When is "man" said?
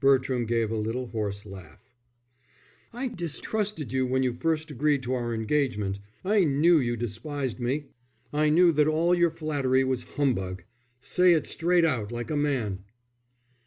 12.38-12.84